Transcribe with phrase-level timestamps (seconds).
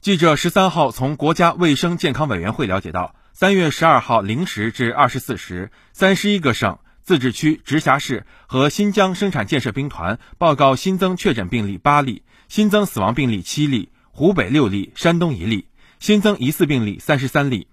[0.00, 15.66] 记者十三号从国家卫生健康委员会了解到，三月十二号零时至二十四时，三十一个省、自治区、直辖市和新疆生产建设兵团报告新增确诊病例八例，新增死亡病例七例，湖北六例，山东一例，
[15.98, 17.68] 新增疑似病例三十三例。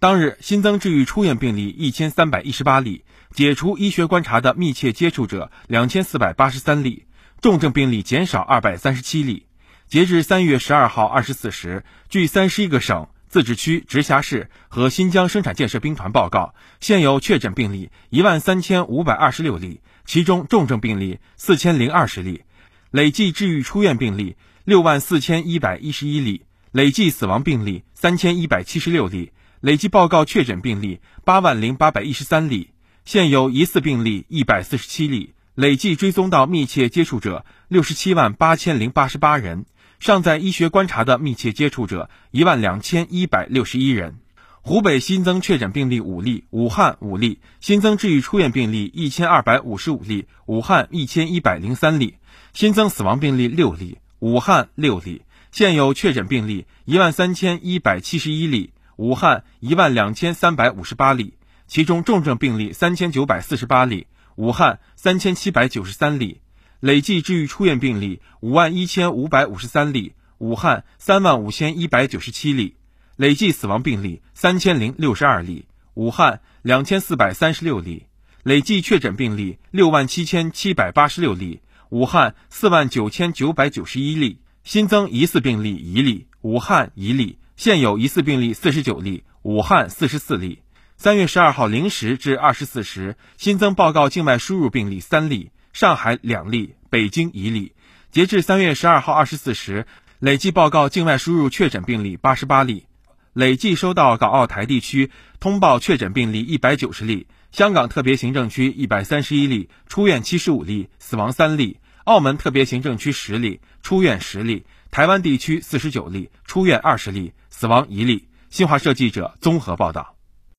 [0.00, 3.04] 当日新增治愈出院病例一千三百一十八例，
[3.34, 7.04] 解除医学观察的密切接触者两千四百八十三例，
[7.42, 9.45] 重症病例减少二百三十七例。
[9.88, 22.42] 截至三月十二号二十四时，据三十一个省、自治区、直辖市和新疆生产建设兵团报告，现有确诊病例一万三千五百二十六例，其中重症病例四千零二十例，
[22.90, 26.42] 累计治愈出院病例六万四千一百一十一例，
[26.72, 32.70] 累计死亡病例三千一百七十六例，累计报告确诊病例八万零八百一十三例，
[33.04, 39.64] 现有疑似病例一百四十七例，累计追踪到密切接触者六十七万八千零八十八人。
[39.98, 44.16] 尚在医学观察的密切接触者一万两千一百六十一人，
[44.62, 52.16] 湖北新增确诊病例五例，武汉五例，新增治愈出院病例一千二百五十五例，武汉一千一百零三例，
[52.52, 61.34] 新增死亡病例六例，武汉六例，现有确诊病例一万三千一百七十一例，武汉一万两千三百五十八例，
[61.66, 66.40] 其中重症病例三千九百四十八例，武汉三千七百九十三例。
[66.86, 72.76] 累计治愈出院病例五万一千五百五十三例，武汉三万五千一百九十七例；
[73.16, 78.06] 累计死亡病例三千零六十二例，武汉两千四百三十六例；
[78.44, 90.60] 累计确诊病例六万七千七百八十六例，武汉四万九千九百九十一例；新增疑似病例一例，武汉一例；现有疑似病例四十九例，武汉四十四例。
[90.96, 95.50] 三月十二号零时至二十四时，新增报告境外输入病例三例。
[95.76, 97.74] 上海两例，北京一例。
[98.10, 99.86] 截至三月十二号二十四时，
[100.20, 102.86] 累计报告境外输入确诊病例八十八例，
[103.34, 118.28] 累计收到港澳台地区通报确诊病例一百九十例，香港特别行政区一百三十一例，出院七十五例，死亡三例；澳门特别行政区十例，出院十例；台湾地区四十九例，出院二十例，死亡一例。
[118.48, 120.15] 新华社记者综合报道。